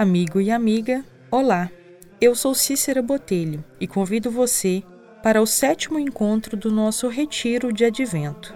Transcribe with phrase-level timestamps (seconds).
[0.00, 1.70] Amigo e amiga, olá!
[2.18, 4.82] Eu sou Cícera Botelho e convido você
[5.22, 8.54] para o sétimo encontro do nosso Retiro de Advento.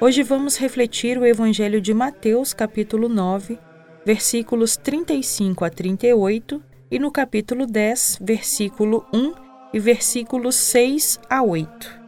[0.00, 3.58] Hoje vamos refletir o Evangelho de Mateus, capítulo 9,
[4.06, 9.34] versículos 35 a 38, e no capítulo 10, versículo 1
[9.74, 12.07] e versículos 6 a 8.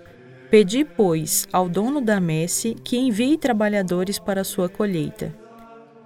[0.51, 5.33] Pedi, pois, ao dono da messe que envie trabalhadores para a sua colheita.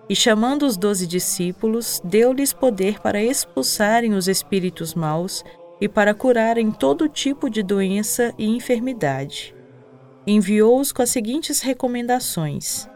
[0.07, 5.43] E chamando os doze discípulos, deu-lhes poder para expulsarem os espíritos maus
[5.81, 9.55] e para curarem todo tipo de doença e enfermidade.
[10.27, 12.87] Enviou-os com as seguintes recomendações: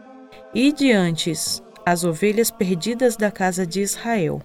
[0.54, 4.40] Ide antes as ovelhas perdidas da casa de Israel.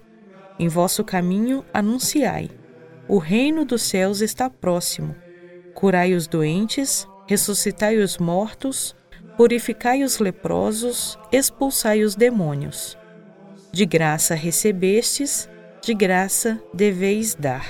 [0.58, 2.50] Em vosso caminho anunciai:
[3.08, 5.16] o reino dos céus está próximo.
[5.76, 8.96] Curai os doentes, ressuscitai os mortos,
[9.36, 12.98] purificai os leprosos, expulsai os demônios.
[13.74, 15.50] De graça recebestes,
[15.82, 17.68] de graça deveis dar.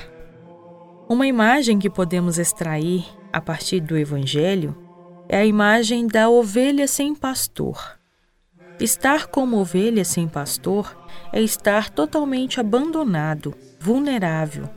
[1.09, 4.77] Uma imagem que podemos extrair a partir do Evangelho
[5.27, 7.99] é a imagem da ovelha sem pastor.
[8.79, 10.95] Estar como ovelha sem pastor
[11.33, 14.69] é estar totalmente abandonado, vulnerável,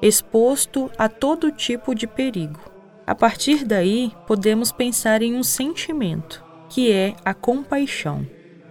[0.00, 2.75] exposto a todo tipo de perigo.
[3.06, 8.26] A partir daí, podemos pensar em um sentimento, que é a compaixão.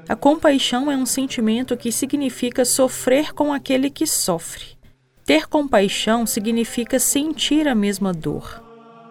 [0.09, 4.77] A compaixão é um sentimento que significa sofrer com aquele que sofre.
[5.23, 8.61] Ter compaixão significa sentir a mesma dor.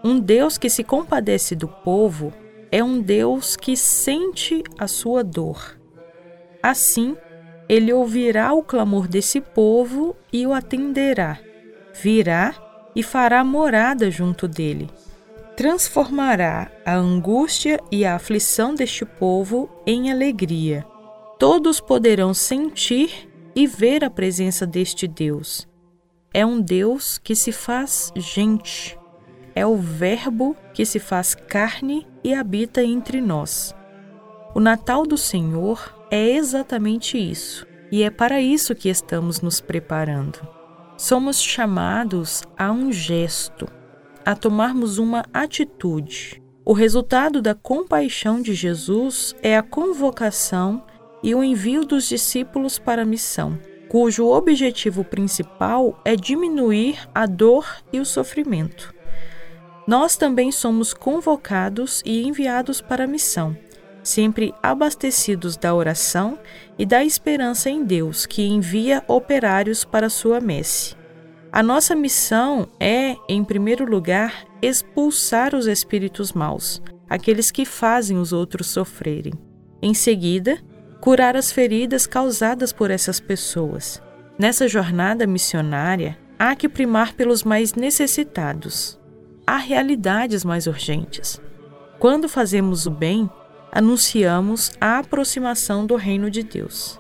[0.04, 2.30] Um Deus que se compadece do povo
[2.70, 5.80] é um Deus que sente a sua dor.
[6.62, 7.16] Assim,
[7.66, 11.38] ele ouvirá o clamor desse povo e o atenderá,
[11.94, 12.54] virá
[12.94, 14.90] e fará morada junto dele
[15.56, 20.84] transformará a angústia e a aflição deste povo em alegria.
[21.38, 25.68] Todos poderão sentir e ver a presença deste Deus.
[26.32, 28.98] É um Deus que se faz gente.
[29.54, 33.74] É o Verbo que se faz carne e habita entre nós.
[34.54, 40.40] O Natal do Senhor é exatamente isso, e é para isso que estamos nos preparando.
[40.96, 43.66] Somos chamados a um gesto
[44.24, 46.42] a tomarmos uma atitude.
[46.64, 50.82] O resultado da compaixão de Jesus é a convocação
[51.22, 53.58] e o envio dos discípulos para a missão,
[53.88, 58.94] cujo objetivo principal é diminuir a dor e o sofrimento.
[59.86, 63.54] Nós também somos convocados e enviados para a missão,
[64.02, 66.38] sempre abastecidos da oração
[66.78, 70.96] e da esperança em Deus, que envia operários para sua messe.
[71.54, 78.32] A nossa missão é, em primeiro lugar, expulsar os espíritos maus, aqueles que fazem os
[78.32, 79.32] outros sofrerem.
[79.80, 80.58] Em seguida,
[81.00, 84.02] curar as feridas causadas por essas pessoas.
[84.36, 88.98] Nessa jornada missionária, há que primar pelos mais necessitados.
[89.46, 91.40] Há realidades mais urgentes.
[92.00, 93.30] Quando fazemos o bem,
[93.70, 96.98] anunciamos a aproximação do reino de Deus.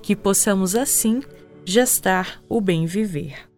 [0.00, 1.20] Que possamos assim
[1.66, 3.51] gestar o bem viver.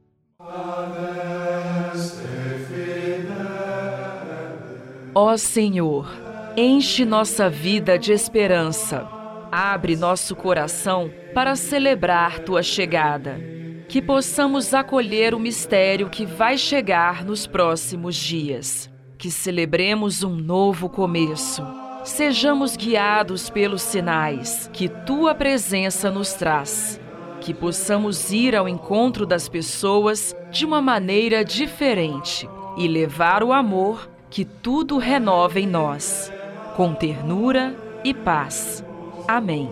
[5.17, 6.09] Ó Senhor,
[6.57, 9.09] enche nossa vida de esperança.
[9.51, 13.41] Abre nosso coração para celebrar tua chegada.
[13.89, 18.91] Que possamos acolher o mistério que vai chegar nos próximos dias.
[19.17, 21.63] Que celebremos um novo começo.
[22.03, 27.01] Sejamos guiados pelos sinais que tua presença nos traz
[27.45, 34.09] que possamos ir ao encontro das pessoas de uma maneira diferente e levar o amor
[34.31, 36.33] que tudo renova em nós,
[36.75, 38.83] com ternura e paz.
[39.29, 39.71] Amém.